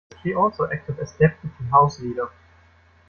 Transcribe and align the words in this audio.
She 0.23 0.33
also 0.33 0.67
acted 0.71 0.97
as 0.97 1.11
Deputy 1.13 1.63
House 1.69 1.99
Leader. 1.99 2.31